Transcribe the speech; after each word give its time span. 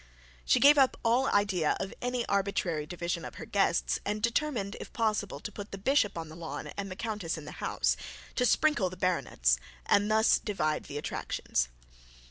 She 0.45 0.59
gave 0.59 0.79
up 0.79 0.97
all 1.03 1.27
idea 1.27 1.77
of 1.79 1.93
any 2.01 2.25
arbitrary 2.25 2.87
division 2.87 3.23
of 3.23 3.35
her 3.35 3.45
guests, 3.45 3.99
and 4.03 4.19
determined 4.19 4.75
if 4.79 4.91
possible 4.93 5.39
to 5.39 5.51
put 5.51 5.69
the 5.69 5.77
bishop 5.77 6.17
on 6.17 6.27
the 6.27 6.35
lawn 6.35 6.71
and 6.75 6.89
the 6.89 6.95
countess 6.95 7.37
in 7.37 7.45
the 7.45 7.51
house, 7.61 7.95
to 8.33 8.43
sprinkle 8.43 8.89
the 8.89 8.97
baronets, 8.97 9.59
and 9.85 10.09
thus 10.09 10.39
divide 10.39 10.85
the 10.85 10.97
attractions. 10.97 11.69